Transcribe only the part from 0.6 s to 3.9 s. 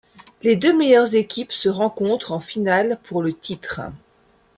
meilleures équipes se rencontrent en finale pour le titre.